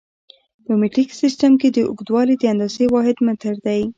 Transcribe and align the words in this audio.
په 0.65 0.71
مټریک 0.81 1.09
سیسټم 1.21 1.51
کې 1.61 1.69
د 1.71 1.77
اوږدوالي 1.89 2.35
د 2.39 2.43
اندازې 2.53 2.85
واحد 2.93 3.17
متر 3.25 3.53
دی. 3.65 3.81